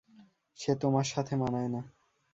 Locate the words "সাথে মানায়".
1.03-1.69